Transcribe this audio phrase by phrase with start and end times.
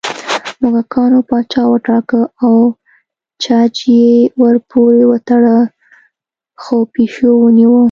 [0.61, 2.55] موږکانو پاچا وټاکه او
[3.43, 4.09] چج یې
[4.41, 5.57] ورپورې وتړه
[6.61, 7.79] خو پېشو ونیوه